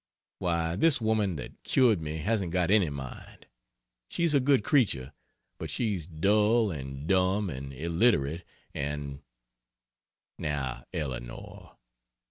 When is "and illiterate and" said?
7.51-9.21